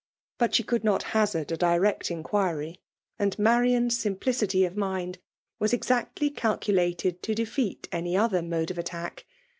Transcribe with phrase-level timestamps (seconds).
[0.39, 2.81] But she could noi| haiard ^ direct inquiry;
[3.19, 4.65] and Marian's siiaplicily.
[4.65, 5.19] of mind
[5.59, 9.27] was exactly calculated to defiHii any other mode of attack.